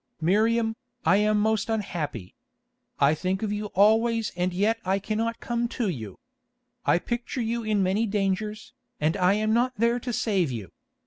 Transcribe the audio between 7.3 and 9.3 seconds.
you in many dangers, and